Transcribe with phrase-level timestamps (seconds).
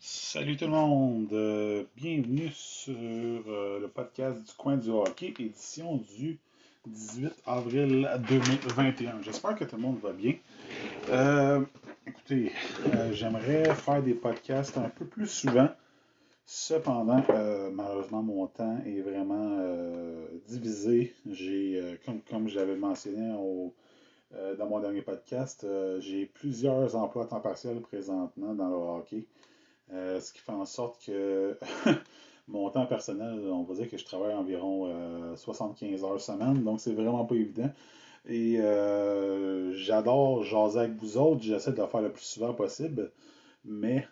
[0.00, 5.96] Salut tout le monde, euh, bienvenue sur euh, le podcast du coin du hockey, édition
[5.96, 6.38] du
[6.86, 9.22] 18 avril 2021.
[9.22, 10.34] J'espère que tout le monde va bien.
[11.10, 11.64] Euh,
[12.06, 12.52] écoutez,
[13.10, 15.68] j'aimerais faire des podcasts un peu plus souvent.
[16.46, 17.24] Cependant,
[17.72, 19.58] malheureusement, mon temps est vraiment
[20.46, 21.12] divisé.
[22.06, 23.34] Comme, comme j'avais mentionné
[24.58, 25.66] dans mon dernier podcast,
[25.98, 29.26] j'ai plusieurs emplois à temps partiel présentement dans le hockey.
[29.92, 31.56] Euh, ce qui fait en sorte que
[32.48, 34.92] mon temps personnel, on va dire que je travaille environ
[35.36, 37.70] 75 euh, heures semaine, donc c'est vraiment pas évident.
[38.26, 43.10] Et euh, j'adore jaser avec vous autres, j'essaie de le faire le plus souvent possible,
[43.64, 44.06] mais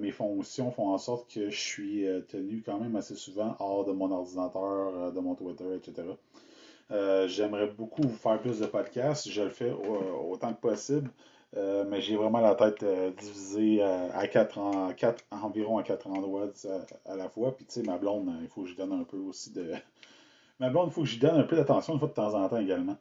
[0.00, 3.92] mes fonctions font en sorte que je suis tenu quand même assez souvent hors de
[3.92, 6.08] mon ordinateur, de mon Twitter, etc.
[7.28, 11.10] J'aimerais beaucoup vous faire plus de podcasts, je le fais autant que possible.
[11.56, 14.94] Euh, mais j'ai vraiment la tête euh, divisée euh, à quatre, en,
[15.30, 16.48] environ à quatre endroits
[17.04, 17.54] à, la fois.
[17.54, 19.74] Puis tu sais, ma blonde, il faut que je donne un peu aussi de.
[20.60, 22.48] Ma blonde, il faut que je donne un peu d'attention une fois de temps en
[22.48, 22.96] temps également.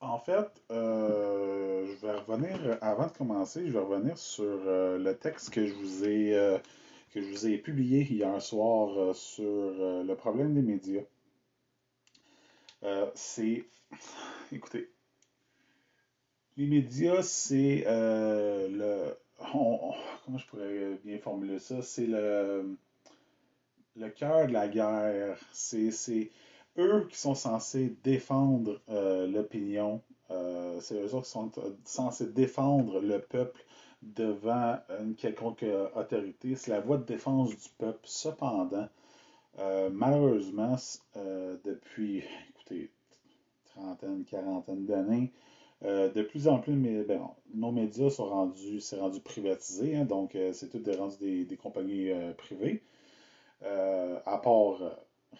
[0.00, 5.66] en fait, je vais revenir, avant de commencer, je vais revenir sur le texte que
[5.66, 6.60] je vous ai
[7.12, 11.02] que je vous ai publié hier soir sur le problème des médias.
[13.14, 13.64] c'est.
[14.52, 14.93] Écoutez,
[16.56, 19.16] les médias, c'est euh, le.
[20.24, 21.82] comment je pourrais bien formuler ça?
[21.82, 22.76] C'est le,
[23.96, 25.38] le cœur de la guerre.
[25.52, 26.30] C'est
[26.78, 30.00] eux qui sont censés défendre euh, l'opinion.
[30.30, 31.50] Euh, c'est eux autres qui sont
[31.84, 33.64] censés défendre le peuple
[34.02, 36.56] devant une quelconque autorité.
[36.56, 38.00] C'est la voie de défense du peuple.
[38.04, 38.88] Cependant,
[39.92, 40.76] malheureusement,
[41.64, 42.90] depuis, écoutez,
[43.64, 45.32] trentaine, quarantaine d'années,
[45.82, 50.34] euh, de plus en plus, ben, nos médias sont rendus, c'est rendu privatisé, hein, donc
[50.34, 52.82] euh, c'est tout des, des compagnies euh, privées.
[53.62, 54.78] à part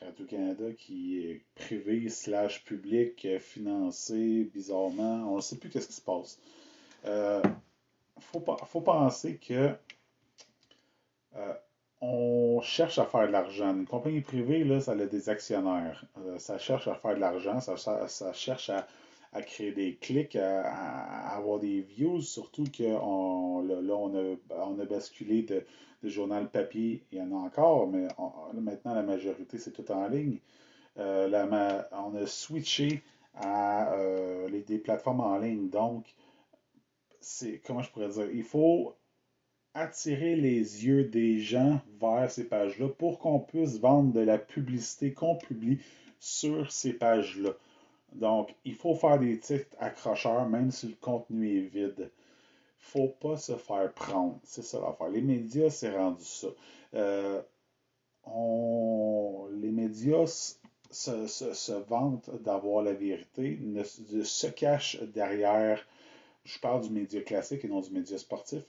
[0.01, 6.03] Radio-Canada qui est privé slash public, financé bizarrement, on ne sait plus qu'est-ce qui se
[6.03, 6.39] passe.
[7.07, 7.43] Il
[8.21, 9.71] faut, faut penser que
[12.01, 13.75] on cherche à faire de l'argent.
[13.75, 16.05] Une compagnie privée, là, ça a des actionnaires.
[16.39, 18.87] ça cherche à faire de l'argent, ça cherche à
[19.35, 20.63] à créer des clics, à,
[21.37, 25.65] avoir des views, surtout que là, on a, basculé de,
[26.05, 28.07] journal papier, il y en a encore, mais
[28.53, 30.39] maintenant la majorité c'est tout en ligne.
[30.99, 33.03] Euh, on a switché
[33.35, 35.71] à euh, les, des plateformes en ligne.
[35.71, 36.15] Donc,
[37.21, 38.95] c'est comment je pourrais dire, il faut
[39.73, 45.13] attirer les yeux des gens vers ces pages-là pour qu'on puisse vendre de la publicité
[45.13, 45.81] qu'on publie
[46.21, 47.51] sur ces pages-là.
[48.15, 52.11] Donc, il faut faire des titres accrocheurs, même si le contenu est vide.
[52.79, 54.39] faut pas se faire prendre.
[54.45, 55.09] C'est ça l'affaire.
[55.09, 56.49] Les médias, c'est rendu ça.
[56.95, 57.43] Euh,
[59.53, 60.57] les médias
[60.91, 65.85] se, vantent d'avoir la vérité, ne, se cachent derrière,
[66.45, 68.65] je parle du média classique et non du média sportif,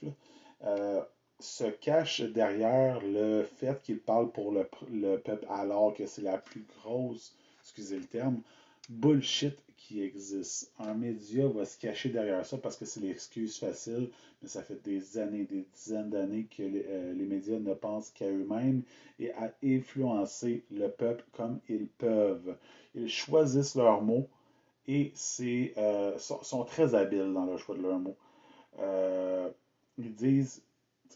[0.64, 1.02] euh,
[1.38, 6.66] se cachent derrière le fait qu'ils parlent pour le peuple alors que c'est la plus
[6.80, 8.42] grosse, excusez le terme,
[8.90, 10.72] bullshit qui existe.
[10.78, 14.10] Un média va se cacher derrière ça parce que c'est l'excuse facile,
[14.42, 18.28] mais ça fait des années, des dizaines d'années que les, euh, médias ne pensent qu'à
[18.28, 18.82] eux-mêmes
[19.20, 22.56] et à influencer le peuple comme ils peuvent.
[22.94, 24.28] Ils choisissent leurs mots
[24.88, 28.16] et euh, sont, très habiles dans le choix de leurs mots.
[28.78, 29.50] Euh,
[29.98, 30.62] ils disent,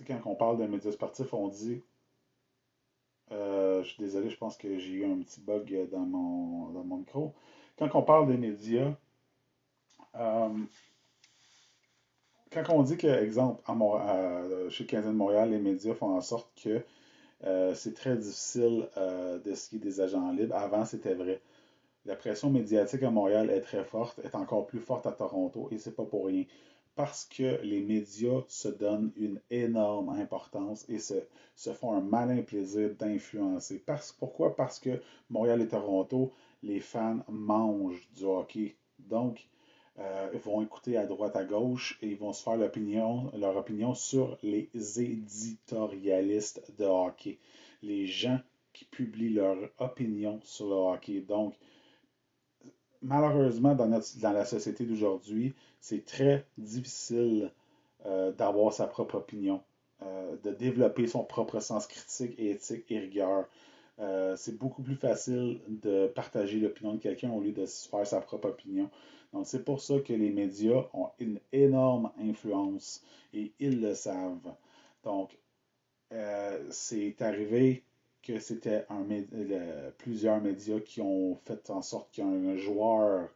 [0.07, 1.83] quand on parle d'un média sportif, on dit
[3.31, 6.99] je suis désolé, je pense que j'ai eu un petit bug dans mon, dans mon
[6.99, 7.33] micro
[7.81, 8.93] quand on parle des médias,
[10.15, 10.49] euh,
[12.53, 13.63] quand on dit que, exemple,
[14.71, 16.83] chez Canadien de Montréal, les médias font en sorte que
[17.45, 20.55] euh, c'est très difficile euh, de skier des agents libres.
[20.55, 21.41] Avant, c'était vrai.
[22.05, 25.79] La pression médiatique à Montréal est très forte, est encore plus forte à Toronto, et
[25.79, 26.45] c'est pas pour rien.
[26.97, 32.91] Parce que les médias se donnent une énorme importance et se font un malin plaisir
[32.99, 33.83] d'influencer.
[34.19, 34.55] pourquoi?
[34.55, 35.01] Parce que
[35.31, 38.77] Montréal et Toronto, les fans mangent du hockey.
[38.99, 39.49] Donc,
[39.99, 43.95] euh, ils vont écouter à droite, à gauche et ils vont se faire leur opinion
[43.95, 47.39] sur les éditorialistes de hockey.
[47.83, 48.41] Les gens
[48.73, 51.21] qui publient leur opinion sur le hockey.
[51.21, 51.55] Donc,
[53.03, 57.51] malheureusement, dans, dans la société d'aujourd'hui, c'est très difficile
[58.07, 59.63] euh, d'avoir sa propre opinion,
[60.03, 63.47] euh, de développer son propre sens critique, éthique et rigueur.
[64.01, 68.07] Euh, c'est beaucoup plus facile de partager l'opinion de quelqu'un au lieu de se faire
[68.07, 68.91] sa propre opinion.
[69.33, 73.03] Donc, c'est pour ça que les médias ont une énorme influence
[73.35, 74.55] et ils le savent.
[75.05, 75.39] Donc,
[76.13, 77.85] euh, c'est arrivé
[78.23, 78.87] que c'était
[79.99, 83.29] plusieurs médias qui ont fait en sorte qu'un joueur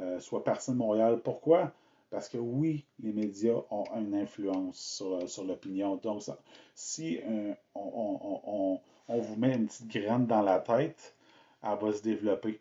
[0.00, 1.20] euh, soit parti de Montréal.
[1.22, 1.72] Pourquoi?
[2.14, 4.78] Parce que oui, les médias ont une influence
[5.26, 5.96] sur, l'opinion.
[5.96, 6.22] Donc,
[6.76, 7.18] si
[7.74, 11.16] on, on, vous met une petite graine dans la tête,
[11.60, 12.60] elle va se développer.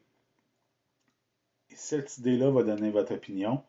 [1.69, 3.61] cette idée-là va donner votre opinion.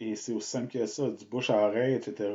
[0.00, 2.30] Et c'est aussi simple que ça, du bouche à oreille, etc.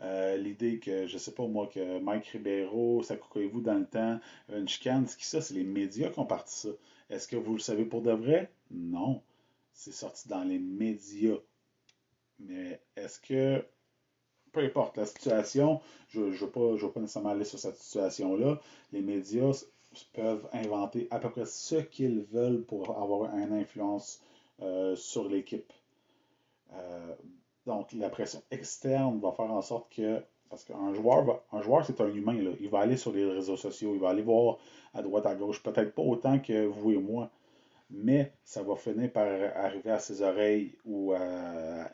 [0.00, 4.20] Euh, l'idée que, je sais pas moi, que Mike Ribeiro, ça vous dans le temps,
[4.48, 6.68] une chicane, ce qui ça, c'est les médias qui ont parti ça.
[7.10, 8.52] Est-ce que vous le savez pour de vrai?
[8.70, 9.22] Non.
[9.72, 11.38] C'est sorti dans les médias.
[12.38, 13.64] Mais est-ce que,
[14.52, 18.60] peu importe la situation, je ne veux, pas, veux pas nécessairement aller sur cette situation-là,
[18.92, 19.64] les médias
[20.12, 24.20] peuvent inventer à peu près ce qu'ils veulent pour avoir une influence
[24.60, 25.72] euh, sur l'équipe.
[26.74, 27.14] Euh,
[27.66, 30.22] donc, la pression externe va faire en sorte que.
[30.50, 32.40] Parce qu'un joueur, un joueur, c'est un humain.
[32.42, 32.52] Là.
[32.60, 34.56] Il va aller sur les réseaux sociaux, il va aller voir
[34.94, 37.30] à droite, à gauche, peut-être pas autant que vous et moi,
[37.90, 39.26] mais ça va finir par
[39.56, 41.14] arriver à ses oreilles ou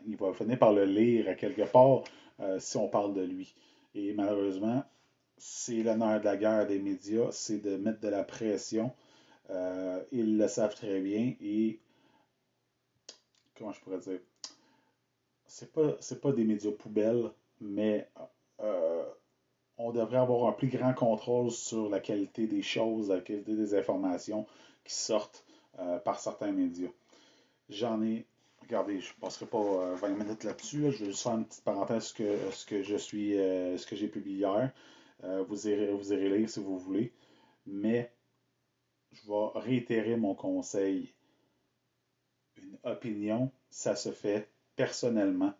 [0.06, 2.02] il va finir par le lire à quelque part
[2.40, 3.54] euh, si on parle de lui.
[3.94, 4.84] Et malheureusement,
[5.36, 8.92] c'est l'honneur de la guerre des médias, c'est de mettre de la pression.
[9.50, 11.80] Euh, ils le savent très bien et
[13.56, 14.20] comment je pourrais dire?
[15.46, 17.30] C'est pas, pas des médias poubelles,
[17.60, 18.08] mais
[18.60, 19.04] euh,
[19.78, 23.74] on devrait avoir un plus grand contrôle sur la qualité des choses, la qualité des
[23.74, 24.46] informations
[24.82, 25.44] qui sortent
[25.78, 26.90] euh, par certains médias.
[27.68, 28.26] J'en ai,
[28.62, 31.64] regardez, je ne passerai pas 20 euh, minutes là-dessus, je vais juste faire une petite
[31.64, 34.72] parenthèse ce que, ce que je suis, ce que j'ai publié hier.
[35.48, 37.12] vous, irez, vous irez lire si vous voulez.
[37.66, 38.12] Mais
[39.12, 41.12] je vais réitérer mon conseil.
[42.56, 45.54] Une opinion, ça se fait personnellement,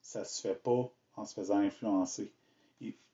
[0.00, 2.32] ça ne se fait pas en se faisant influencer.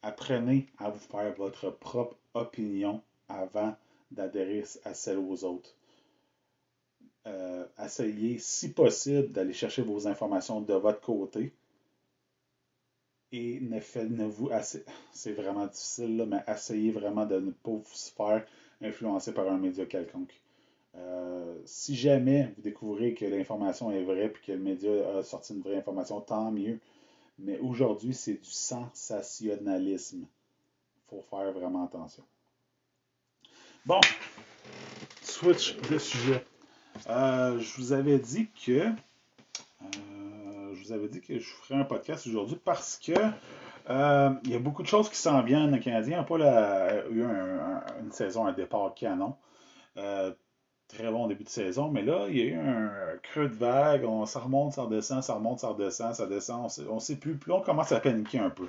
[0.02, 3.76] apprenez à vous faire votre propre opinion avant
[4.10, 5.74] d'adhérer à celle aux autres.
[7.26, 11.52] Euh, essayez, si possible, d'aller chercher vos informations de votre côté.
[13.32, 14.50] Et ne, faites, ne vous,
[15.12, 18.44] c'est vraiment difficile, mais essayez vraiment de ne pas vous faire
[18.82, 20.34] influencer par un média quelconque.
[20.96, 25.54] Euh, si jamais vous découvrez que l'information est vraie puis que le média a sorti
[25.54, 26.80] une vraie information, tant mieux.
[27.38, 30.26] Mais aujourd'hui, c'est du sensationnalisme.
[30.26, 32.24] Il faut faire vraiment attention.
[33.86, 34.00] Bon,
[35.22, 36.44] switch de sujet.
[37.08, 41.84] Euh, je vous avais dit que euh, je vous avais dit que je ferais un
[41.84, 43.12] podcast aujourd'hui parce que
[44.44, 45.72] il y a beaucoup de choses qui s'en viennent.
[45.72, 46.36] Le Canadien n'a pas
[47.10, 49.36] eu une saison, un départ canon
[50.92, 52.90] très bon début de saison, mais là, il y a eu un
[53.22, 56.96] creux de vague, on, ça remonte, ça redescend, ça remonte, ça redescend, ça descend, on
[56.96, 58.68] ne sait plus, puis on commence à paniquer un peu.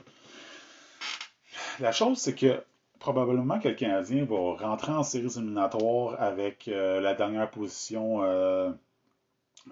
[1.79, 2.63] La chose, c'est que
[3.01, 8.71] probablement que le Canadien va rentrer en séries éliminatoires avec euh, la dernière position euh,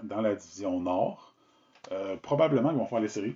[0.03, 1.35] dans la division Nord.
[1.91, 3.35] Euh, probablement qu'ils vont faire les séries.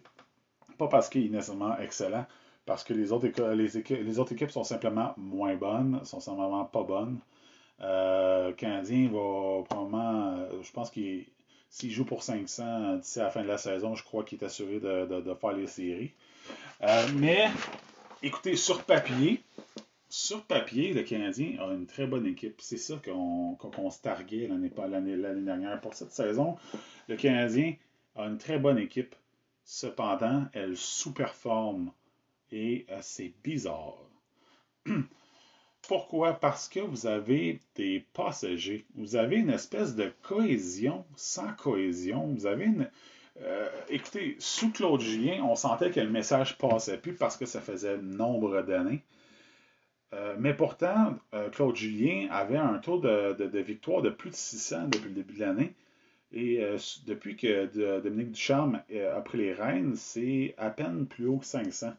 [0.80, 2.26] Pas parce qu'il est nécessairement excellent,
[2.66, 7.20] parce que les autres, équipes sont simplement moins bonnes, sont simplement pas bonnes.
[7.80, 11.26] Le Canadien va probablement, je pense qu'il
[11.70, 14.46] s'il joue pour 500 d'ici à la fin de la saison, je crois qu'il est
[14.46, 16.14] assuré de, faire les séries.
[17.16, 17.50] Mais,
[18.24, 19.44] écoutez, sur papier,
[20.14, 22.62] sur papier, le Canadien a une très bonne équipe.
[22.62, 25.82] C'est ça qu'on se targuait l'année dernière.
[25.82, 26.56] Pour cette saison,
[27.08, 27.74] le Canadien
[28.16, 29.16] a une très bonne équipe.
[29.66, 31.92] Cependant, elle sous-performe
[32.52, 33.98] et c'est bizarre.
[35.88, 36.34] Pourquoi?
[36.34, 38.86] Parce que vous avez des passagers.
[38.94, 42.28] Vous avez une espèce de cohésion sans cohésion.
[42.28, 42.88] Vous avez une.
[43.42, 47.62] Euh, écoutez, sous Claude Julien, on sentait que le message passait plus parce que ça
[47.62, 49.02] faisait nombre d'années.
[50.14, 54.88] Euh, mais pourtant, euh, Claude Julien avait un taux de, victoire de plus de 600
[54.88, 55.74] depuis le début de l'année.
[56.32, 56.66] Et
[57.06, 61.94] depuis que Dominique Ducharme a pris les rênes, c'est à peine plus haut que 500.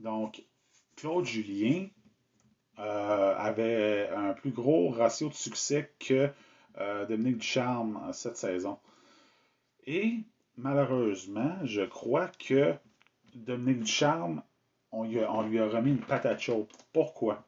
[0.00, 0.42] Donc,
[0.96, 1.86] Claude Julien,
[2.80, 6.30] euh, avait un plus gros ratio de succès que
[6.78, 8.78] euh, Dominique Ducharme cette saison.
[9.86, 10.20] Et
[10.56, 12.74] malheureusement, je crois que
[13.34, 14.42] Dominique Ducharme,
[14.92, 16.66] on, lui a remis une patate chaude.
[16.92, 17.44] Pourquoi?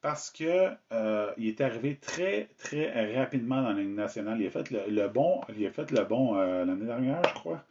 [0.00, 4.40] Parce que euh, il est arrivé très, très rapidement dans la Ligue nationale.
[4.40, 7.64] Il a fait le, bon, il a fait le bon l'année dernière, je crois.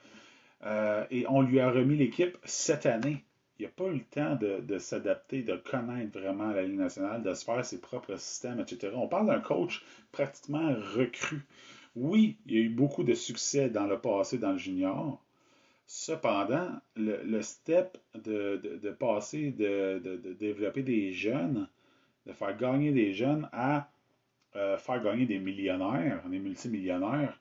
[1.09, 3.23] et on lui a remis l'équipe cette année
[3.59, 7.33] il n'a pas eu le temps de, s'adapter, de connaître vraiment la Ligue nationale, de
[7.33, 8.93] se faire ses propres systèmes, etc.
[8.95, 11.41] On parle d'un coach pratiquement recru.
[11.95, 15.19] Oui, il a eu beaucoup de succès dans le passé dans le junior.
[15.89, 21.69] Cependant, le, step de, passer, de, développer des jeunes,
[22.25, 23.89] de faire gagner des jeunes à
[24.57, 27.39] euh, faire gagner des millionnaires, des multimillionnaires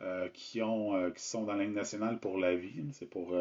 [0.00, 3.32] euh, qui, ont, euh, qui sont dans la nationale pour la vie, c'est pour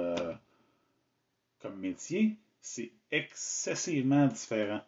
[1.60, 4.82] comme métier, c'est excessivement différent.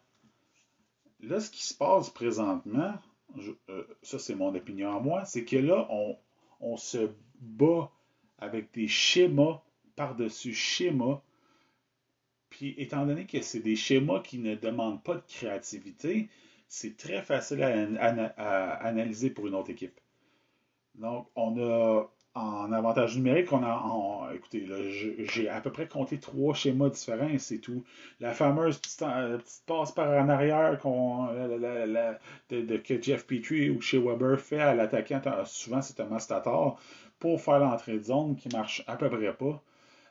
[1.20, 2.94] Là, ce qui se passe présentement,
[4.02, 6.16] ça c'est mon opinion à moi, c'est que là, on,
[6.60, 7.90] on se bat
[8.38, 9.62] avec des schémas
[9.96, 11.20] par-dessus schémas.
[12.50, 16.28] Puis, étant donné que c'est des schémas qui ne demandent pas de créativité,
[16.68, 20.00] c'est très facile à, analyser pour une autre équipe.
[20.94, 24.66] Donc, on a en avantage numérique, on a, écoutez,
[25.26, 27.82] j'ai à peu près compté trois schémas différents et c'est tout.
[28.20, 30.78] La fameuse petite, euh, passe par en arrière
[32.48, 36.76] que Jeff Petrie ou chez Weber fait à l'attaquant, souvent c'est un Tatar,
[37.18, 39.62] pour faire l'entrée de zone qui marche à peu près pas.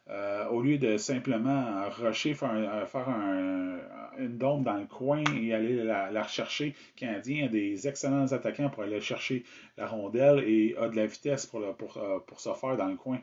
[0.07, 3.79] Euh, au lieu de simplement rusher, faire, euh,
[4.19, 8.83] une dompe dans le coin et aller la, rechercher, Canadien a des excellents attaquants pour
[8.83, 9.43] aller chercher
[9.77, 12.97] la rondelle et a de la vitesse pour, pour, euh, pour se faire dans le
[12.97, 13.19] coin.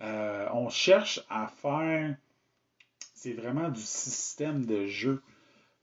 [0.00, 2.16] on cherche à faire,
[3.14, 5.22] c'est vraiment du système de jeu.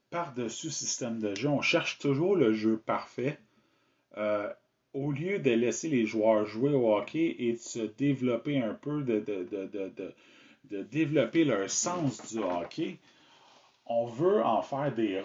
[0.09, 3.39] Par-dessus système de jeu, on cherche toujours le jeu parfait
[4.93, 9.01] au lieu de laisser les joueurs jouer au hockey et de se développer un peu,
[9.01, 12.97] de, de, développer leur sens du hockey,
[13.85, 15.21] on veut en faire des...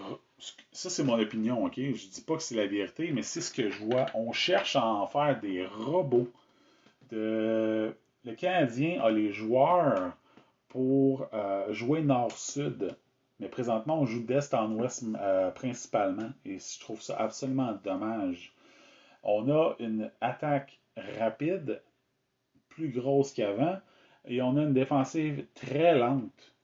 [0.73, 1.75] Ça, c'est mon opinion, OK?
[1.77, 4.07] Je dis pas que c'est la vérité, mais c'est ce que je vois.
[4.15, 6.31] On cherche à en faire des robots.
[7.11, 7.93] De...
[8.25, 10.13] Le Canadien a les joueurs
[10.69, 12.95] pour euh, jouer nord-sud.
[13.41, 16.31] Mais présentement, on joue d'est en ouest euh, principalement.
[16.45, 18.53] Et je trouve ça absolument dommage
[19.23, 20.81] on a une attaque
[21.19, 21.83] rapide,
[22.69, 23.79] plus grosse qu'avant,
[24.27, 26.55] et on a une défensive très lente.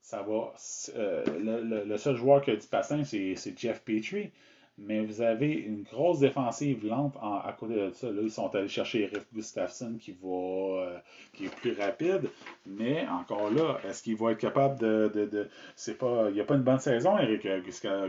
[0.00, 0.54] Ça va.
[0.94, 4.30] Euh, le, seul joueur qui a du passant, c'est Jeff Petrie.
[4.78, 8.10] Mais vous avez une grosse défensive lente à côté de ça.
[8.10, 10.98] Là, ils sont allés chercher Riff Gustafsson qui va euh,
[11.32, 12.28] qui est plus rapide.
[12.66, 15.48] Mais encore là, est-ce qu'il va être capable de.
[15.76, 16.28] c'est pas.
[16.28, 17.46] Il n'y a pas une bonne saison, Eric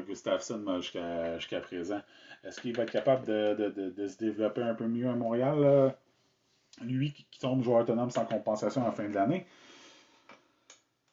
[0.05, 2.01] Gustafsson jusqu'à présent.
[2.43, 5.95] Est-ce qu'il va être capable de, se développer un peu mieux à Montréal?
[6.81, 9.45] Lui qui, tombe joueur autonome sans compensation à la fin de l'année?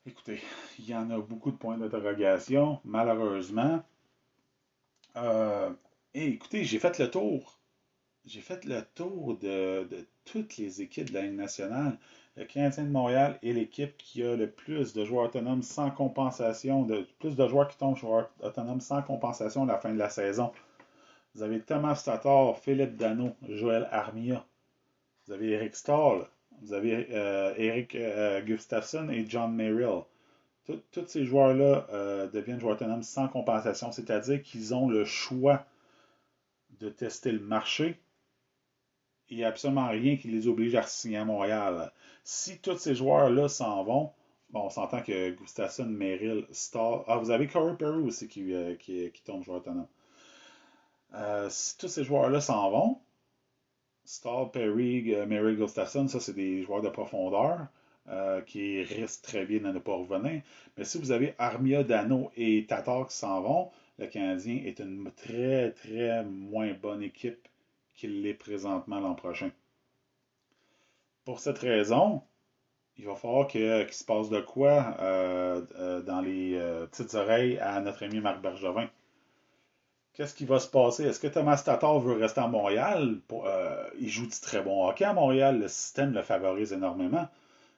[0.06, 0.42] Écoutez,
[0.78, 3.82] il y en a beaucoup de points d'interrogation, malheureusement.
[5.16, 5.70] Euh,
[6.14, 7.58] et écoutez, j'ai fait le tour.
[8.24, 9.86] J'ai fait le tour de,
[10.24, 11.98] toutes les équipes de la Ligue nationale.
[12.36, 16.82] Le Canadien de Montréal est l'équipe qui a le plus de joueurs autonomes sans compensation,
[16.82, 20.10] de plus de joueurs qui tombent joueurs autonomes sans compensation à la fin de la
[20.10, 20.52] saison.
[21.34, 24.44] Vous avez Thomas Tatar, Philippe Dano, Joël Armia.
[25.26, 26.26] Vous avez Eric Stahl.
[26.62, 30.02] Vous avez euh, Eric euh, Gustafsson et John Merrill.
[30.66, 35.66] Tous ces joueurs-là euh, deviennent joueurs autonomes sans compensation, c'est-à-dire qu'ils ont le choix
[36.80, 38.00] de tester le marché.
[39.28, 41.92] Il n'y a absolument rien qui les oblige à signer à Montréal.
[42.24, 44.12] Si tous ces joueurs-là s'en vont,
[44.50, 47.02] bon, on s'entend que Gustafsson, Merrill, Stahl.
[47.06, 49.86] Ah, vous avez Corey Perry aussi qui, qui, qui tombe joueur autonome.
[51.14, 53.00] Euh, si tous ces joueurs-là s'en vont,
[54.04, 57.66] Stahl, Perry, euh, Mary Gustafsson, ça, c'est des joueurs de profondeur
[58.08, 60.42] euh, qui risquent très bien de ne pas revenir.
[60.76, 65.10] Mais si vous avez Armia, Dano et Tatar qui s'en vont, le Canadien est une
[65.16, 67.48] très, très moins bonne équipe
[67.94, 69.50] qu'il l'est présentement l'an prochain.
[71.24, 72.22] Pour cette raison,
[72.98, 76.58] il va falloir qu'il se passe de quoi dans les
[76.90, 78.88] petites oreilles à notre ami Marc Bergevin.
[80.14, 81.04] Qu'est-ce qui va se passer?
[81.04, 83.18] Est-ce que Thomas Tatar veut rester à Montréal?
[83.32, 85.58] Euh, il joue du très bon hockey à Montréal.
[85.58, 87.26] Le système le favorise énormément.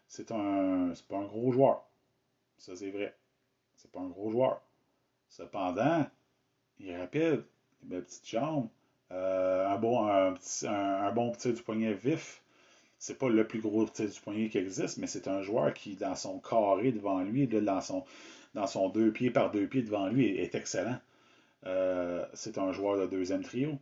[0.09, 1.85] C'est un, pas un gros joueur.
[2.59, 3.17] Ça, c'est vrai.
[3.77, 4.63] C'est pas un gros joueur.
[5.29, 6.07] Cependant,
[6.79, 7.45] il est rapide.
[7.83, 8.69] Il a belles petites jambes.
[9.13, 10.67] Euh, un, bon, un, petit,
[11.15, 12.43] bon petit du poignet vif.
[12.99, 15.97] C'est pas le plus gros petit du poignet qui existe, mais c'est un joueur qui,
[15.97, 18.05] dans son carré devant lui, dans, son,
[18.55, 20.99] dans son deux pieds par deux pieds devant lui, est excellent.
[21.67, 23.79] Euh, c'est un joueur de deuxième trio.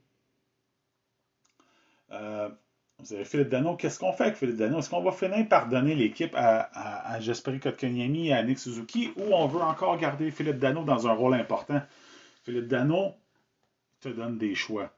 [2.10, 2.50] Euh,
[2.98, 3.76] vous avez Philippe Dano.
[3.76, 4.78] Qu'est-ce qu'on fait avec Philippe Dano?
[4.78, 9.12] Est-ce qu'on va finir par donner l'équipe à, à, à Kotkaniemi et à Nick Suzuki
[9.16, 11.82] ou on veut encore garder Philippe Dano dans un rôle important?
[12.44, 13.14] Philippe Dano
[14.00, 14.92] te donne des choix.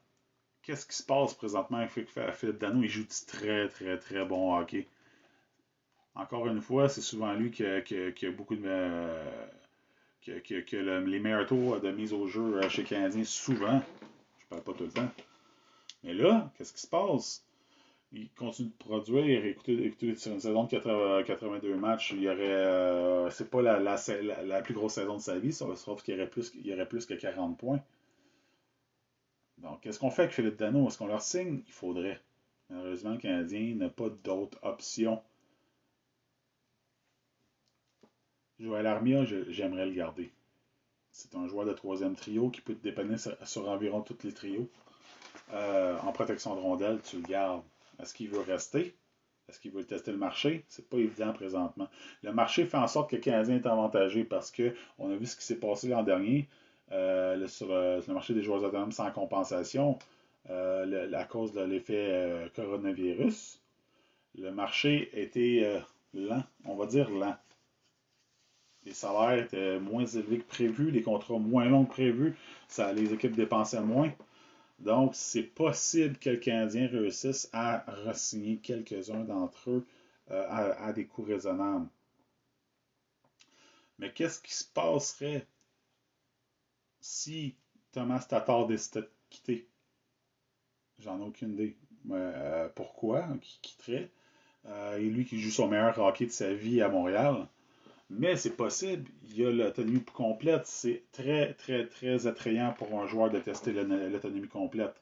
[0.62, 2.82] Qu'est-ce qui se passe présentement avec Philippe Dano?
[2.82, 4.86] Il joue du très, très, très bon hockey.
[6.14, 8.62] Encore une fois, c'est souvent lui qui a, beaucoup de.
[8.64, 9.30] Euh,
[10.24, 13.80] que, les meilleurs de mise au jeu euh, chez Canadien, souvent,
[14.40, 15.10] je parle pas tout le temps,
[16.02, 17.45] Mais là, qu'est-ce qui se passe?
[18.12, 19.44] Il continue de produire.
[19.44, 22.40] Écoutez, sur une saison de 82 matchs, il y aurait.
[22.40, 26.52] Euh, c'est pas la, plus grosse saison de sa vie, sauf qu'il y aurait plus,
[26.54, 27.82] y aurait plus que 40 points.
[29.58, 30.86] Donc, qu'est-ce qu'on fait avec Philippe Dano?
[30.86, 31.62] Est-ce qu'on leur signe?
[31.66, 32.20] Il faudrait.
[32.70, 35.22] Malheureusement, le Canadien n'a pas d'autre option.
[38.58, 40.32] Joël Armia, j'aimerais le garder.
[41.10, 44.68] C'est un joueur de troisième trio qui peut te dépanner sur, environ tous les trios.
[45.52, 47.62] Euh, en protection de rondelle, tu le gardes.
[48.00, 48.94] Est-ce qu'il veut rester?
[49.48, 50.64] Est-ce qu'il veut tester le marché?
[50.68, 51.88] C'est pas évident présentement.
[52.22, 55.36] Le marché fait en sorte que le Canadien est avantagé parce qu'on a vu ce
[55.36, 56.48] qui s'est passé l'an dernier
[56.92, 59.98] euh, sur euh, le marché des joueurs autonomes sans compensation
[60.48, 63.60] à cause de l'effet coronavirus.
[64.38, 65.82] Le marché était
[66.14, 67.36] lent, on va dire lent
[68.86, 72.36] les salaires étaient moins élevés que prévu, les contrats moins longs que prévu,
[72.68, 74.10] ça, les équipes dépensaient moins.
[74.78, 79.86] Donc, c'est possible que le Canadien réussisse à re-signer quelques-uns d'entre eux
[80.30, 81.88] euh, à, des coûts raisonnables.
[83.98, 85.46] Mais qu'est-ce qui se passerait
[87.00, 87.56] si
[87.92, 89.68] Thomas Tatar décidait de quitter?
[90.98, 91.76] J'en ai aucune idée.
[92.10, 93.26] Euh, pourquoi?
[93.40, 94.10] Qui quitterait?
[94.66, 97.48] Euh, et lui qui joue son meilleur hockey de sa vie à Montréal.
[98.08, 99.10] Mais c'est possible.
[99.24, 100.66] Il y a l'autonomie complète.
[100.66, 104.94] C'est très, très, très attrayant pour un joueur de tester l'autonomie complète.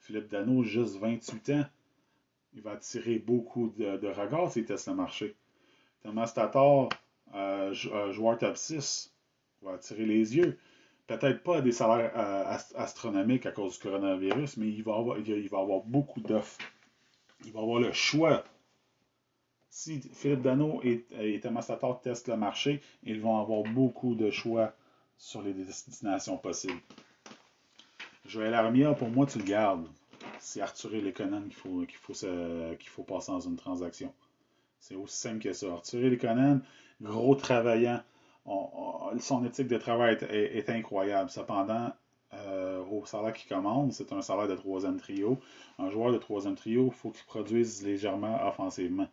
[0.00, 1.64] Philippe Dano, juste 28 ans,
[2.54, 5.34] il va attirer beaucoup de, regards s'il teste le marché.
[6.02, 6.88] Thomas Tatar,
[7.34, 9.12] euh, euh, joueur top 6,
[9.62, 10.58] va attirer les yeux.
[11.06, 15.48] Peut-être pas des salaires euh, astronomiques à cause du coronavirus, mais il va avoir, il
[15.48, 16.58] va avoir beaucoup d'offres.
[17.44, 18.44] Il va avoir le choix
[19.76, 24.30] si Philippe Dano et, et Thomas Tatar testent le marché, ils vont avoir beaucoup de
[24.30, 24.72] choix
[25.18, 26.80] sur les destinations possibles.
[28.24, 29.86] Joël Armia, pour moi, tu le gardes.
[30.38, 34.14] C'est Arthur Lekonen qu'il faut, qu'il faut, qu'il passer dans une transaction.
[34.80, 35.70] C'est aussi simple que ça.
[35.70, 36.62] Arthur Lekonen,
[37.02, 38.00] gros travaillant.
[39.18, 41.28] son éthique de travail est, incroyable.
[41.28, 41.92] Cependant,
[42.32, 45.38] euh, au salaire qui commande, c'est un salaire de troisième trio.
[45.78, 49.08] Un joueur de troisième trio, il faut qu'il produise légèrement offensivement.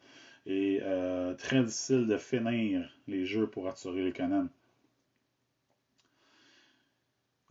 [0.46, 4.50] Et euh, très difficile de finir les jeux pour attirer les canons.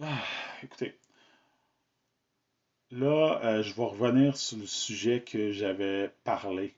[0.00, 0.22] Ah,
[0.62, 0.94] écoutez.
[2.90, 6.74] Là, euh, je vais revenir sur le sujet que j'avais parlé.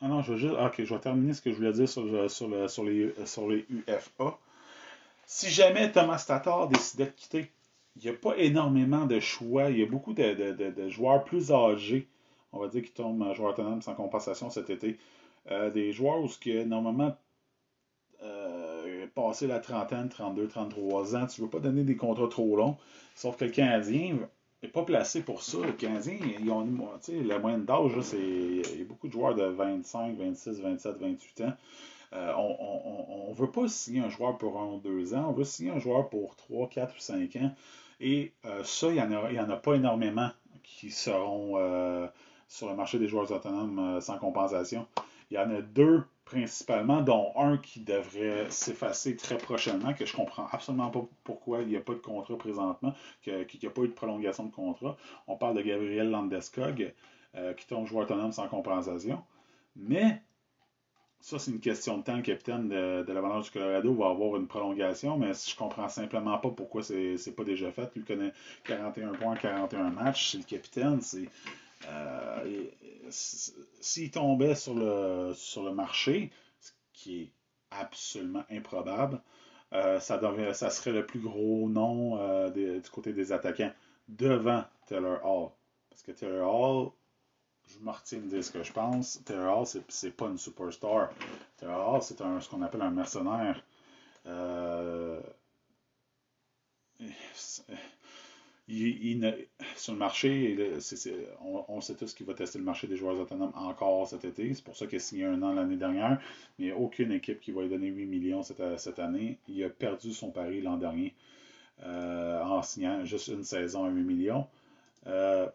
[0.00, 0.54] Ah non, je vais juste.
[0.54, 2.48] Ok, je vais terminer ce que je voulais dire sur, sur,
[2.84, 4.38] les, sur les UFA.
[5.26, 7.50] Si jamais Thomas Tatar décidait de quitter,
[7.96, 9.70] il n'y a pas énormément de choix.
[9.70, 12.08] Il y a beaucoup de joueurs plus âgés
[12.56, 14.98] on va dire, qui tombent joueur autonome sans compensation cet été.
[15.50, 17.16] Euh, des joueurs où, que, normalement,
[18.22, 22.56] euh, passer la trentaine, 32, 33 ans, tu ne veux pas donner des contrats trop
[22.56, 22.76] longs.
[23.14, 24.18] Sauf que le Canadien
[24.62, 25.58] n'est pas placé pour ça.
[25.64, 26.66] Le Canadien, ils ont
[27.08, 31.52] la moyenne d'âge, il y a beaucoup de joueurs de 25, 26, 27, 28 ans.
[32.12, 35.44] Euh, on ne veut pas signer un joueur pour un ou deux ans, on veut
[35.44, 37.54] signer un joueur pour 3, 4 ou 5 ans.
[38.00, 38.32] Et
[38.64, 40.30] ça, il n'y en, en, a pas énormément
[40.62, 41.56] qui seront
[42.48, 44.86] sur le marché des joueurs autonomes euh, sans compensation.
[45.30, 50.14] Il y en a deux principalement, dont un qui devrait s'effacer très prochainement, que je
[50.14, 53.82] comprends absolument pas pourquoi il n'y a pas de contrat présentement, qu'il n'y a pas
[53.82, 54.96] eu de prolongation de contrat.
[55.28, 56.92] On parle de Gabriel Landeskog,
[57.36, 59.22] euh, qui tombe joueur autonome sans compensation.
[59.76, 60.20] Mais
[61.20, 62.16] ça, c'est une question de temps.
[62.16, 66.38] Le capitaine de, de l'Avalanche du Colorado va avoir une prolongation, mais je comprends simplement
[66.38, 67.90] pas pourquoi c'est n'est pas déjà fait.
[67.94, 68.32] Lui connaît
[68.64, 70.32] 41 points, 41 matchs.
[70.32, 71.00] C'est le capitaine.
[71.00, 71.28] C'est
[73.10, 77.32] s'il tombait sur le, sur le marché, ce qui est
[77.70, 79.20] absolument improbable,
[79.72, 80.20] euh, ça,
[80.54, 83.72] ça serait le plus gros nom euh, du côté des attaquants
[84.08, 85.50] devant Taylor Hall.
[85.90, 86.90] Parce que Taylor Hall,
[87.66, 89.20] je me retiens de ce que je pense.
[89.24, 91.10] Taylor Hall, c'est pas une superstar.
[91.56, 93.62] Taylor Hall, c'est ce qu'on appelle un mercenaire.
[94.26, 95.20] Euh,
[98.68, 100.58] il, sur le marché,
[101.40, 104.52] on, sait tous qu'il va tester le marché des joueurs autonomes encore cet été.
[104.54, 106.20] C'est pour ça qu'il a signé un an l'année dernière.
[106.58, 109.38] Mais il n'y a aucune équipe qui va lui donner 8 millions cette, année.
[109.48, 111.14] Il a perdu son pari l'an dernier
[111.84, 114.46] euh, en signant juste une saison à 8 millions.
[115.06, 115.48] Euh,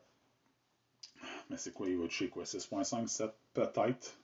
[1.50, 2.44] mais c'est quoi, il va toucher quoi?
[2.44, 4.18] 6.5, 7 peut-être?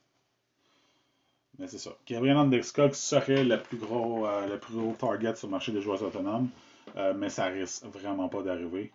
[1.60, 1.92] Mais c'est ça.
[2.06, 5.82] Gabriel Landeskog serait le plus gros, euh, le plus gros target sur le marché des
[5.82, 6.50] joueurs autonomes.
[6.96, 8.92] Euh, mais ça risque vraiment pas d'arriver.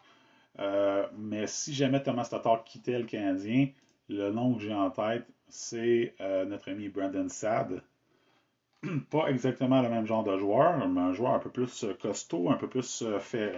[0.58, 3.68] Euh, mais si jamais Thomas Tatar quittait le Canadien,
[4.08, 7.82] le nom que j'ai en tête, c'est euh, notre ami Brandon Sad.
[9.10, 12.56] pas exactement le même genre de joueur, mais un joueur un peu plus costaud, un
[12.56, 13.54] peu plus fait,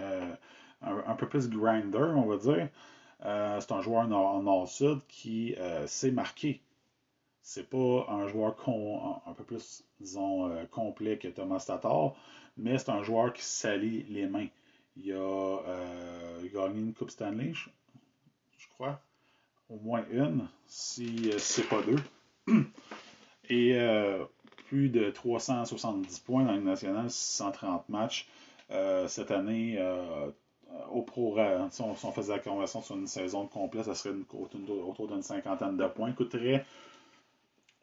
[0.81, 2.69] un, peu plus grinder, on va dire.
[3.59, 5.55] C'est un joueur nord-sud qui
[5.87, 6.61] s'est marqué.
[7.41, 8.55] C'est pas un joueur
[9.25, 9.83] un peu plus,
[10.69, 12.13] complet que Thomas Tatar,
[12.57, 14.47] mais c'est un joueur qui salit les mains.
[14.97, 15.59] Il a,
[16.53, 19.01] gagné une Coupe Stanley, je, crois.
[19.69, 21.97] Au moins une, si c'est pas deux.
[23.49, 23.77] Et
[24.67, 28.27] plus de 370 points dans la nationale, 630 matchs.
[28.71, 30.29] Euh, cette année, euh,
[30.91, 31.37] au pro,
[31.69, 35.87] si on, faisait la conversion sur une saison complète, ça serait autour d'une cinquantaine de
[35.87, 36.11] points.
[36.13, 36.65] Coûterait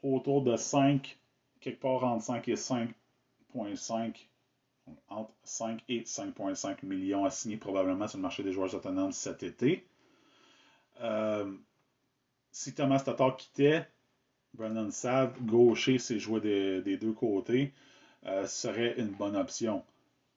[0.01, 1.17] autour de 5,
[1.61, 4.27] quelque part entre 5 et 5,5,
[5.09, 9.43] entre 5 et 5,5 millions à signer probablement sur le marché des joueurs autonomes cet
[9.43, 9.85] été.
[11.01, 11.51] Euh,
[12.51, 13.87] si Thomas Tatar quittait,
[14.53, 16.39] Brandon Sav, gaucher, c'est jouer
[16.81, 17.73] des, deux côtés,
[18.25, 19.83] euh, serait une bonne option.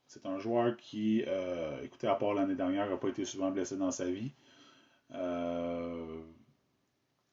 [0.07, 3.77] C'est un joueur qui, euh, écoutez, à part l'année dernière, n'a pas été souvent blessé
[3.77, 4.31] dans sa vie.
[5.13, 6.21] Euh,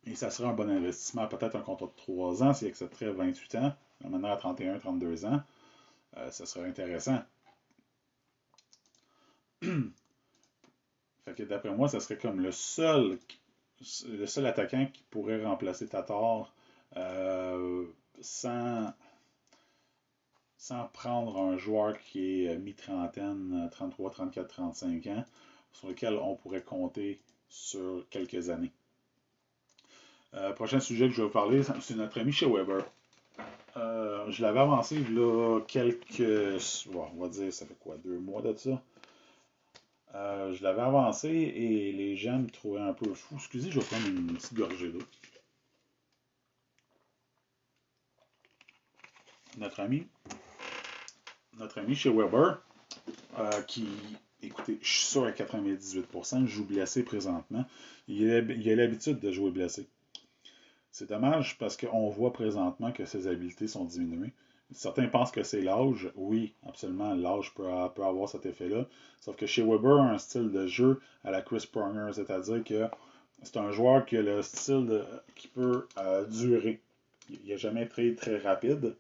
[0.05, 3.55] et ça serait un bon investissement, peut-être un contrat de 3 ans s'il accepterait 28
[3.57, 3.73] ans,
[4.03, 5.43] maintenant à 31-32 ans.
[6.31, 7.23] Ça serait intéressant.
[11.25, 13.19] fait que d'après moi, ça serait comme le seul,
[14.09, 16.53] le seul attaquant qui pourrait remplacer Tatar
[16.97, 17.87] euh,
[18.21, 18.93] sans,
[20.57, 25.25] sans prendre un joueur qui est mi-trentaine, 33, 34, 35 ans,
[25.73, 28.73] sur lequel on pourrait compter sur quelques années.
[30.35, 32.85] Euh, prochain sujet que je vais vous parler, c'est notre ami chez Weber.
[33.77, 36.21] Euh, je l'avais avancé a quelques.
[36.95, 38.83] on va dire, ça fait quoi, deux mois de ça.
[40.15, 43.35] je l'avais avancé et les gens me trouvaient un peu fou.
[43.37, 45.03] Excusez, je vais prendre une petite gorgée d'eau.
[49.59, 50.07] notre ami,
[51.59, 52.63] notre ami chez Weber,
[53.39, 53.87] euh, qui,
[54.43, 57.65] écoutez, je suis sûr à 98%, joue blessé présentement.
[58.09, 59.89] Il a, l'habitude de jouer blessé.
[60.95, 64.33] C'est dommage parce qu'on voit présentement que ses habiletés sont diminuées.
[64.71, 66.13] Certains pensent que c'est l'âge.
[66.15, 68.87] Oui, absolument, l'âge peut, avoir cet effet-là.
[69.21, 72.87] Sauf que chez Weber, un style de jeu à la Chris Pronger, c'est-à-dire que
[73.43, 75.03] c'est un joueur qui a le style
[75.35, 76.81] qui peut euh, durer.
[77.29, 78.95] Il n'a jamais été très rapide,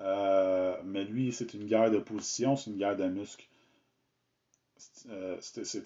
[0.00, 3.46] euh, mais lui, c'est une guerre de position, c'est une guerre de muscles.
[4.78, 5.08] C'est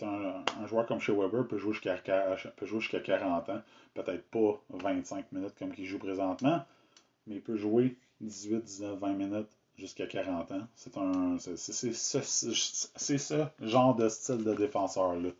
[0.02, 3.62] euh, un, joueur comme chez Weber peut jouer jusqu'à 40 ans,
[3.94, 6.64] peut-être pas 25 minutes comme il joue présentement,
[7.26, 10.66] mais il peut jouer 18, 19, 20 minutes jusqu'à 40 ans.
[10.74, 11.92] C'est un c'est
[13.08, 15.30] ce, genre de style de défenseur-là.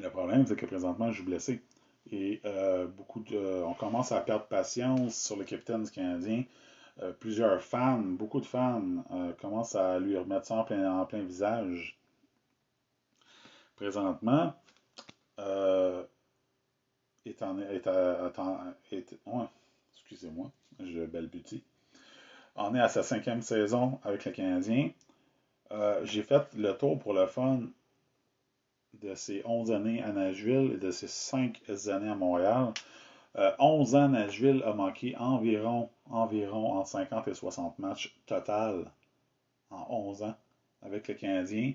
[0.00, 1.62] Le problème, c'est que présentement, je suis blessé.
[2.10, 6.44] Et euh, beaucoup de, on commence à perdre patience sur le capitaine du Canadien.
[7.02, 11.98] Euh, plusieurs fans, beaucoup de fans, euh, commencent à lui remettre ça en plein, visage.
[13.76, 14.54] Présentement,
[15.38, 16.04] en,
[17.26, 17.86] est,
[18.92, 19.18] est,
[19.92, 21.64] excusez-moi, je balbutie.
[22.54, 24.90] On est à sa cinquième saison avec le Canadien.
[26.04, 27.62] J'ai fait le tour pour le fun
[29.02, 32.72] de ses 11 années à Nashville et de ses 5 années à Montréal.
[33.58, 38.90] 11 euh, ans, Nashville a manqué environ, environ entre 50 et 60 matchs total
[39.70, 40.36] en 11 ans.
[40.82, 41.72] Avec le Canadien,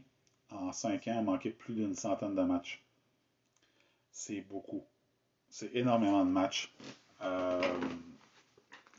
[0.52, 2.84] en 5 ans, a manqué plus d'une centaine de matchs.
[4.12, 4.84] C'est beaucoup.
[5.50, 6.72] C'est énormément de matchs.
[7.22, 7.62] Euh,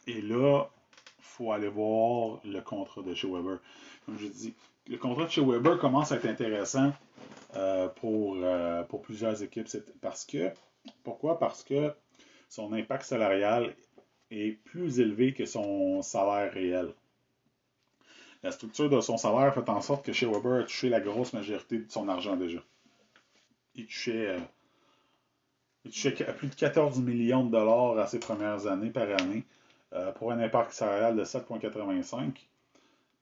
[0.06, 0.64] et là,
[1.18, 3.58] il faut aller voir le contrat de chez Weber.
[4.04, 4.54] Comme je dis,
[4.88, 6.92] le contrat de chez Weber commence à être intéressant
[7.54, 9.68] euh, pour, euh, pour plusieurs équipes.
[10.00, 10.50] Parce que,
[11.04, 11.38] pourquoi?
[11.38, 11.92] Parce que
[12.48, 13.74] son impact salarial
[14.30, 16.92] est plus élevé que son salaire réel.
[18.42, 21.32] La structure de son salaire fait en sorte que chez Weber a touché la grosse
[21.32, 22.60] majorité de son argent déjà.
[23.74, 24.38] Il touchait, euh,
[25.84, 29.44] touchait plus de 14 millions de dollars à ses premières années par année
[30.14, 32.46] pour un impact salarial de 7,85.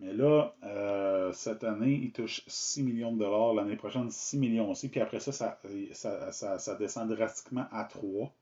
[0.01, 3.55] Mais là, euh, cette année, il touche 6 millions de dollars.
[3.55, 4.89] L'année prochaine, 6 millions aussi.
[4.89, 8.33] Puis après ça ça, descend drastiquement à 3.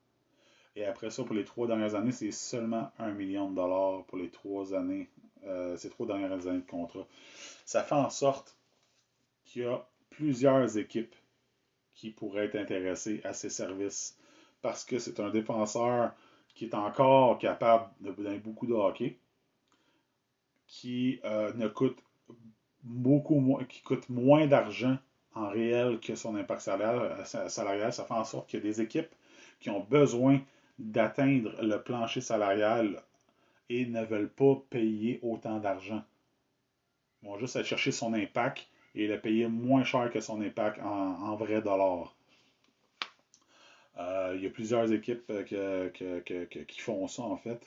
[0.76, 4.18] Et après ça, pour les trois dernières années, c'est seulement 1 million de dollars pour
[4.18, 5.08] les trois années,
[5.44, 7.06] euh, ces trois dernières années de contrat.
[7.64, 8.56] Ça fait en sorte
[9.44, 11.14] qu'il y a plusieurs équipes
[11.94, 14.18] qui pourraient être intéressées à ces services
[14.60, 16.12] parce que c'est un défenseur
[16.54, 19.18] qui est encore capable de donner beaucoup de hockey
[20.66, 21.98] qui euh, ne coûte
[22.82, 24.98] beaucoup moins, qui coûte moins d'argent
[25.34, 27.92] en réel que son impact salarial, euh, salarial.
[27.92, 29.14] Ça fait en sorte qu'il y a des équipes
[29.60, 30.40] qui ont besoin
[30.78, 33.02] d'atteindre le plancher salarial
[33.68, 36.02] et ne veulent pas payer autant d'argent.
[37.22, 40.80] Ils vont juste aller chercher son impact et le payer moins cher que son impact
[40.80, 42.14] en, vrai dollar.
[43.98, 47.60] Euh, il y a plusieurs équipes qui font ça en fait.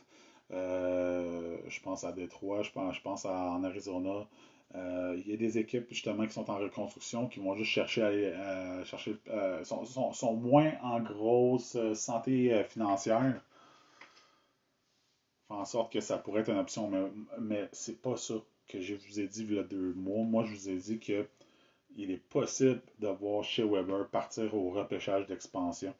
[0.51, 4.27] je pense à Détroit, je pense, je pense à, en Arizona.
[4.75, 8.83] Il y a des équipes justement qui sont en reconstruction, qui vont juste chercher à,
[8.83, 9.15] chercher,
[9.63, 13.41] sont, sont, moins en grosse santé financière
[15.49, 18.35] en sorte que ça pourrait être une option, mais, mais c'est pas ça
[18.67, 20.23] que je vous ai dit il y a deux mois.
[20.23, 21.27] Moi, je vous ai dit que
[21.95, 25.93] il est possible de voir chez Weber partir au repêchage d'expansion.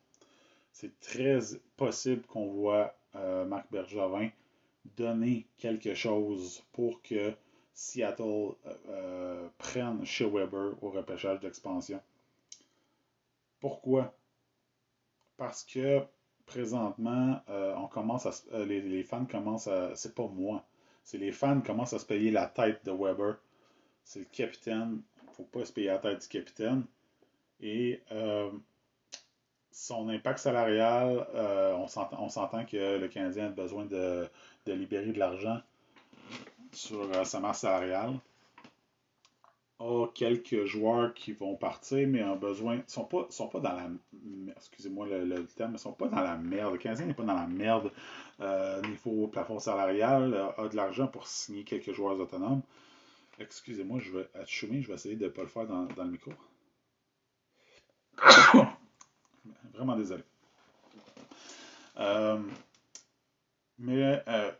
[0.71, 1.39] C'est très
[1.77, 4.29] possible qu'on voit euh, Marc Bergevin
[4.95, 7.33] donner quelque chose pour que
[7.79, 12.01] Seattle euh, euh, prenne chez Weber au repêchage d'expansion.
[13.61, 14.13] Pourquoi?
[15.37, 16.01] Parce que
[16.45, 19.95] présentement, euh, on commence à, euh, les, fans commencent à.
[19.95, 20.65] C'est pas moi.
[21.05, 23.37] C'est les fans commencent à se payer la tête de Weber.
[24.03, 25.01] C'est le capitaine.
[25.23, 26.83] Il faut pas se payer la tête du capitaine.
[27.61, 28.03] Et
[29.71, 31.25] son impact salarial,
[31.77, 34.29] on s'entend que le Canadien a besoin de
[34.67, 35.61] libérer de l'argent
[36.71, 38.19] sur sa masse salariale
[39.79, 42.75] a quelques joueurs qui vont partir, mais ont besoin.
[42.75, 43.89] Ils sont pas, sont pas dans la.
[44.57, 46.73] Excusez-moi le, terme, ils sont pas dans la merde.
[46.73, 47.91] Le Canadien n'est pas dans la merde
[48.41, 52.61] euh, niveau plafond salarial, a de l'argent pour signer quelques joueurs autonomes.
[53.39, 56.11] Excusez-moi, je vais être chemin, je vais essayer de ne pas le faire dans, le
[56.11, 56.31] micro.
[59.73, 60.23] Vraiment désolé.
[61.97, 62.37] Euh,
[63.77, 64.51] mais euh,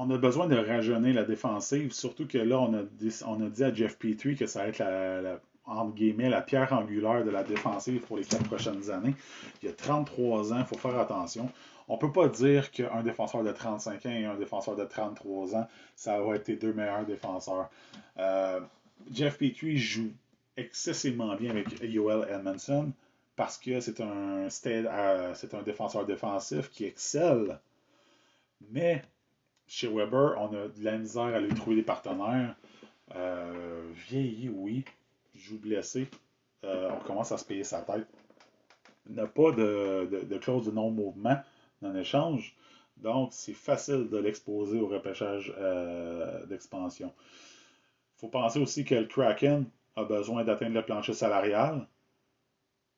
[0.00, 2.82] on a besoin de rajeunir la défensive, surtout que là, on a,
[3.50, 5.20] dit, à Jeff Petrie que ça va être la,
[6.30, 9.14] la pierre angulaire de la défensive pour les quatre prochaines années.
[9.62, 11.50] Il y a 33 ans, il faut faire attention.
[11.86, 15.56] On ne peut pas dire qu'un défenseur de 35 ans et un défenseur de 33
[15.56, 17.68] ans, ça va être les deux meilleurs défenseurs.
[18.18, 18.60] Euh,
[19.12, 20.12] Jeff Petrie joue
[20.56, 22.90] excessivement bien avec Yoel Edmondson
[23.36, 27.58] parce que c'est un, euh, c'est un défenseur défensif qui excelle.
[28.70, 29.02] Mais
[29.70, 32.56] chez Weber, on a de la misère à lui trouver des partenaires.
[33.14, 34.84] Euh, vieilli, oui.
[35.36, 36.08] Joue blessé.
[36.64, 38.08] Euh, on commence à se payer sa tête.
[39.08, 41.40] N'a pas de, de, clause de non-mouvement
[41.82, 42.56] dans l'échange.
[42.96, 47.12] Donc, c'est facile de l'exposer au repêchage euh, d'expansion.
[48.16, 51.86] Il faut penser aussi que le Kraken a besoin d'atteindre le plancher salarial.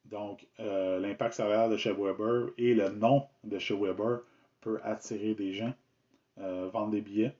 [0.06, 4.20] Donc, l'impact salarial de chez Weber et le nom de chez Weber
[4.62, 5.74] peut attirer des gens.
[6.40, 7.34] Euh, vendre des billets.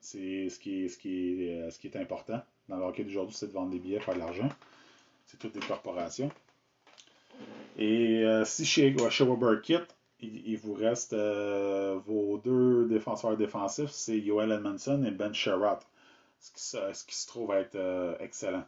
[0.00, 2.40] C'est euh, ce qui est important.
[2.68, 4.48] Dans le hockey d'aujourd'hui, c'est de vendre des billets, faire de l'argent.
[5.26, 6.30] C'est toutes des corporations.
[7.76, 9.26] Et euh, si chez, chez
[9.62, 9.78] Kit,
[10.20, 15.86] il, vous reste vos deux défenseurs défensifs, c'est Joel Edmondson et Ben Sherratt,
[16.38, 18.64] ce qui, se trouve être excellent.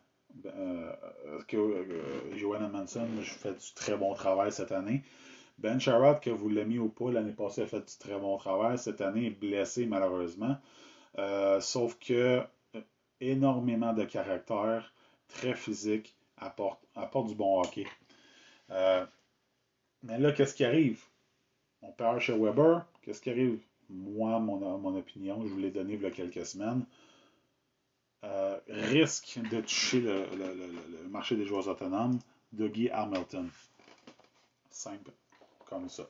[2.36, 5.02] Joel Edmondson fait du très bon travail cette année.
[5.62, 8.36] Ben Sherrod, que vous l'avez mis au pas l'année passée, a fait du très bon
[8.36, 8.76] travail.
[8.78, 10.56] Cette année, est blessé malheureusement.
[11.18, 12.42] Euh, sauf que
[12.74, 12.80] euh,
[13.20, 14.92] énormément de caractère,
[15.28, 16.80] très physique, apporte,
[17.28, 17.86] du bon hockey.
[18.70, 19.06] Euh,
[20.02, 21.00] mais là, qu'est-ce qui arrive?
[21.80, 22.84] On perd chez Weber.
[23.02, 23.60] Qu'est-ce qui arrive?
[23.88, 26.84] Moi, mon, mon opinion, je vous l'ai donné il y a quelques semaines.
[28.68, 32.18] risque de toucher le, le, marché des joueurs autonomes,
[32.52, 33.48] Dougie Hamilton.
[34.70, 35.12] Simple
[35.72, 36.04] comme ça.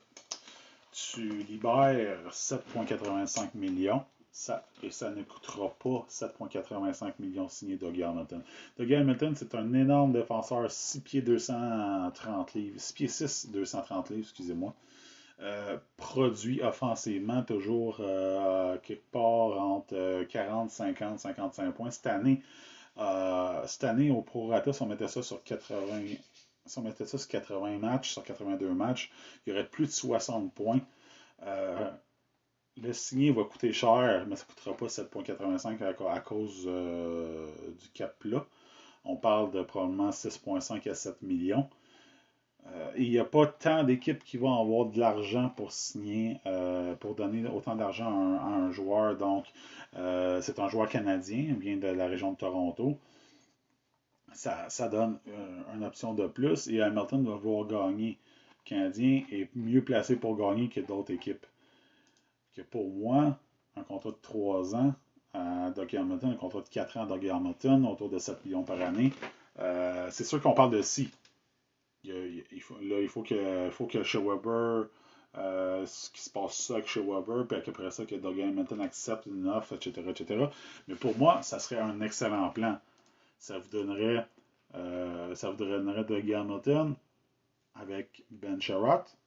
[0.93, 4.05] Tu libères 7,85 millions.
[4.35, 8.43] Ça, et ça ne coûtera pas 7,85 millions signés Dougie Hamilton.
[8.79, 14.23] Dougie Hamilton, c'est un énorme défenseur, 6 pieds 230 livres, 6 pieds 6, 230 livres,
[14.23, 14.75] excusez-moi.
[15.41, 21.91] Euh, produit offensivement toujours euh, quelque part entre 40, 50, 55 points.
[21.91, 22.43] Cette année,
[22.99, 26.15] euh, cette année au prorata, on mettait ça sur 80,
[26.67, 29.11] si on mettait ça sur 80 matchs, sur 82 matchs,
[29.47, 30.81] il y aurait plus de 60 points.
[31.43, 31.91] Euh,
[32.81, 37.49] le signé va coûter cher, mais ça ne coûtera pas 7,85 à, cause euh,
[37.81, 38.45] du cap plat.
[39.05, 41.69] On parle de probablement 6,5 à 7 millions.
[42.69, 46.41] Euh, il n'y a pas tant d'équipes qui vont avoir de l'argent pour signer,
[47.01, 48.07] pour donner autant d'argent
[48.39, 49.17] à, un joueur.
[49.17, 49.47] Donc,
[49.95, 52.99] c'est un joueur canadien, vient de la région de Toronto
[54.35, 58.19] ça, donne euh, une option de plus et Hamilton va vouloir gagner.
[58.65, 61.47] Le Canadien est mieux placé pour gagner que d'autres équipes.
[62.55, 63.39] Que pour moi,
[63.77, 64.95] un contrat de 3 ans
[65.35, 68.63] à Dougie Hamilton, un contrat de 4 ans à Dougie Hamilton, autour de 7 millions
[68.63, 69.13] par année.
[69.59, 71.11] Euh, c'est sûr qu'on parle de si.
[72.05, 74.89] Il, faut, là, il faut que, faut que chez Weber,
[75.39, 78.81] euh, ce qui se passe ça avec chez Weber, puis après ça, que Dougie Hamilton
[78.81, 80.47] accepte une offre, etc., etc.
[80.89, 82.79] Mais pour moi, ça serait un excellent plan
[83.43, 84.25] ça vous donnerait,
[84.77, 86.95] euh, ça vous donnerait Hamilton
[87.75, 89.19] avec Ben Sherratt,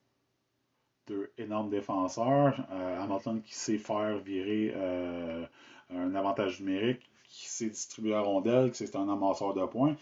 [1.06, 2.66] deux énormes défenseurs.
[2.72, 5.46] Euh, Hamilton qui sait faire virer euh,
[5.94, 9.98] un avantage numérique, qui sait distribuer la rondelle, qui c'est un amasseur de points.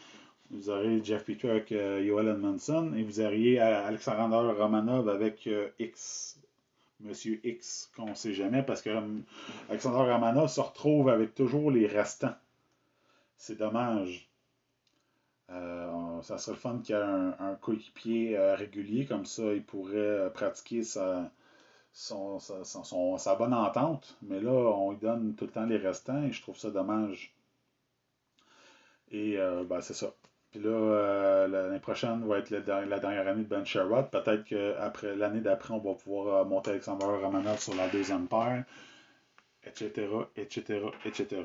[0.51, 5.49] Vous aurez Jeff Petrie avec Yoel Edmondson et vous auriez Alexander Romanov avec
[5.79, 6.39] X.
[6.99, 8.91] Monsieur X, qu'on ne sait jamais, parce que
[9.69, 12.35] Alexander Romanov se retrouve avec toujours les restants.
[13.45, 14.29] C'est dommage.
[15.49, 19.65] Euh, ça serait le fun qu'il y ait un, coéquipier euh, régulier, comme ça il
[19.65, 21.29] pourrait euh, pratiquer sa,
[21.91, 24.17] sa, bonne entente.
[24.21, 27.35] Mais là, on lui donne tout le temps les restants et je trouve ça dommage.
[29.11, 29.37] Et
[29.69, 30.13] ben, c'est ça.
[30.51, 34.09] Puis là, l'année prochaine va être la, dernière année de Ben Sherrod.
[34.09, 38.63] Peut-être qu'après l'année d'après, on va pouvoir monter Alexander Romanov sur la deuxième paire,
[39.65, 41.43] etc., etc., etc.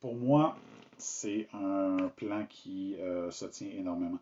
[0.00, 0.56] Pour moi,
[0.98, 4.18] c'est un plan qui euh, se tient énormément.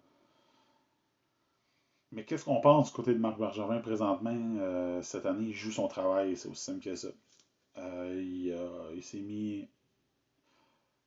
[2.12, 4.56] Mais qu'est-ce qu'on pense du côté de Marc Bergevin présentement?
[4.58, 7.08] Euh, cette année, il joue son travail, c'est aussi simple que ça.
[7.78, 9.66] Euh, il, s'est mis.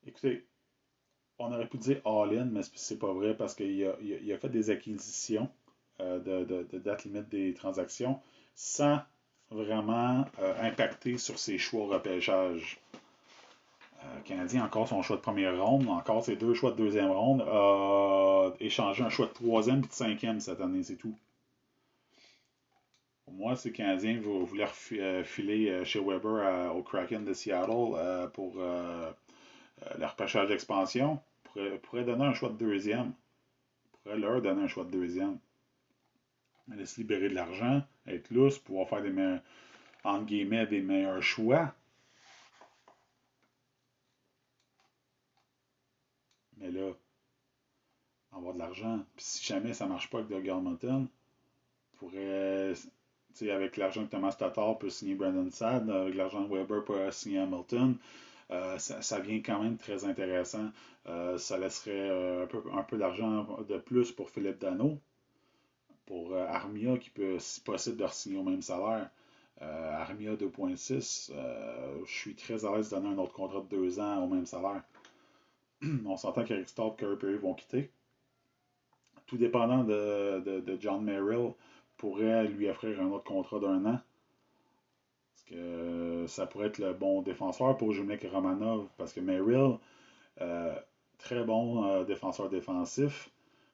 [0.08, 0.47] Écoutez,
[1.38, 5.49] on aurait pu dire all-in, mais c'est pas vrai parce qu'il a, fait des acquisitions
[5.99, 8.19] de, de, date limite des transactions
[8.56, 8.99] sans
[9.51, 10.25] vraiment
[10.60, 12.80] impacter sur ses choix repêchage.
[14.06, 17.41] Euh, Canadien encore son choix de première ronde, encore ses deux choix de deuxième ronde,
[17.41, 21.18] a un choix de troisième et de cinquième cette année, c'est tout.
[23.26, 28.30] Pour moi, si le Canadien voulait euh, filer euh, chez Weber au Kraken de Seattle
[28.34, 33.13] pour le repêchage d'expansion, pourrait, pourrait donner un choix de deuxième.
[34.04, 35.38] Pourrait leur donner un choix de deuxième.
[36.72, 39.13] Aller se libérer de l'argent, être lousse, pouvoir faire des
[40.26, 41.74] guillemets, des meilleurs choix.
[48.31, 51.07] Avoir de l'argent, puis si jamais ça marche pas avec Doug Hamilton,
[51.97, 52.73] pourrait,
[53.41, 57.39] avec l'argent que Thomas Tatar peut signer Brandon Saad, avec l'argent de Weber peut signer
[57.39, 57.97] Hamilton,
[58.51, 60.69] euh, ça, vient quand même très intéressant.
[61.07, 64.99] Euh, ça laisserait euh, un peu, un peu d'argent de plus pour Philippe Dano,
[66.05, 69.09] pour Armia qui peut, si possible, de signer au même salaire.
[69.61, 71.31] Armia 2.6,
[72.05, 74.45] je suis très à l'aise de donner un autre contrat de deux ans au même
[74.45, 74.83] salaire.
[76.06, 77.91] on s'entend qu'Eric Staub et Perry vont quitter.
[79.26, 81.54] Tout dépendant de, John Merrill
[81.98, 84.00] pourrait lui offrir un autre contrat d'un an.
[85.34, 88.88] Parce que ça pourrait être le bon défenseur pour Jumek Romanov.
[88.98, 89.78] Parce que Merrill,
[90.41, 90.76] euh,
[91.17, 93.30] très bon euh, défenseur défensif,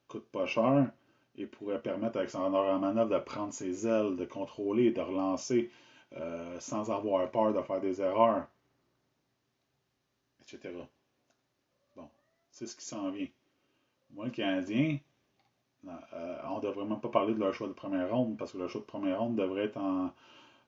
[0.08, 0.90] coûte pas cher
[1.38, 5.72] et pourrait permettre à Alexander Romanov de prendre ses ailes, de contrôler, de relancer
[6.18, 8.46] euh, sans avoir peur de faire des erreurs,
[10.42, 10.74] etc.
[12.52, 13.28] C'est ce qui s'en vient.
[14.12, 15.00] Moi, le Canadien,
[15.88, 18.58] euh, on ne devrait même pas parler de leur choix de première ronde parce que
[18.58, 20.14] leur choix de première ronde devrait être en,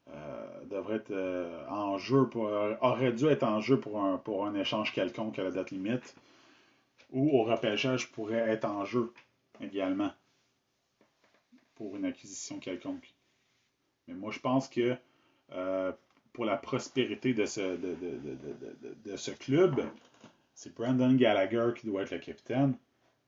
[0.09, 2.49] euh, devrait être euh, en jeu pour,
[2.81, 6.15] aurait dû être en jeu pour un, pour un échange quelconque à la date limite
[7.11, 9.13] ou au repêchage pourrait être en jeu
[9.61, 10.11] également
[11.75, 13.13] pour une acquisition quelconque.
[14.07, 14.97] Mais moi, je pense que
[16.33, 17.95] pour la prospérité de ce, de,
[19.05, 19.83] de ce club,
[20.55, 22.77] c'est Brandon Gallagher qui doit être le capitaine.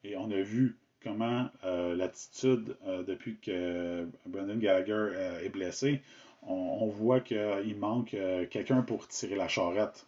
[0.03, 6.01] Et on a vu comment euh, l'attitude, euh, depuis que Brandon Gallagher euh, est blessé,
[6.43, 8.15] on, voit qu'il manque
[8.51, 10.05] quelqu'un pour tirer la charrette.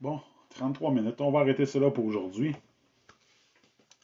[0.00, 0.20] Bon,
[0.50, 1.20] 33 minutes.
[1.20, 2.56] On va arrêter cela pour aujourd'hui.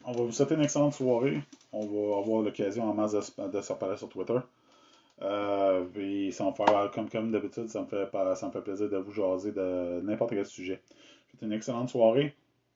[0.04, 1.42] On va vous souhaiter une excellente soirée.
[1.72, 4.38] On va avoir l'occasion en masse de, de se parler sur Twitter.
[5.22, 9.12] Euh, puis sans faire comme, d'habitude, ça, me fait, ça me fait plaisir de vous
[9.12, 10.80] jaser de n'importe quel sujet.
[11.30, 12.34] C'est une excellente soirée.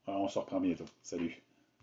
[0.09, 0.85] Euh, on se reprend bientôt.
[1.02, 1.42] Salut.